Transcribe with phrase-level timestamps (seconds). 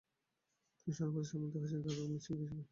[0.77, 2.63] তিনি স্বর্ণপদকে সম্মানিত হয়েছেন জাদুকর মৃৎশিল্পী হিসাবে।